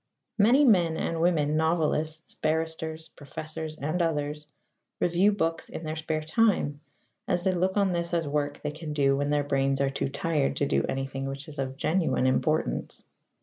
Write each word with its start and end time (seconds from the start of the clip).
Many 0.39 0.65
men 0.65 0.97
and 0.97 1.21
women 1.21 1.55
novelists, 1.55 2.33
barristers, 2.33 3.09
professors 3.09 3.75
and 3.77 4.01
others 4.01 4.47
review 4.99 5.31
books 5.31 5.69
in 5.69 5.83
their 5.83 5.95
spare 5.95 6.23
time, 6.23 6.81
as 7.27 7.43
they 7.43 7.51
look 7.51 7.77
on 7.77 7.91
this 7.91 8.11
as 8.11 8.27
work 8.27 8.61
they 8.63 8.71
can 8.71 8.93
do 8.93 9.15
when 9.15 9.29
their 9.29 9.43
brains 9.43 9.79
are 9.79 9.91
too 9.91 10.09
tired 10.09 10.55
to 10.55 10.65
do 10.65 10.83
anything 10.89 11.27
which 11.27 11.47
is 11.47 11.59
of 11.59 11.77
genuine 11.77 12.25
importance. 12.25 13.03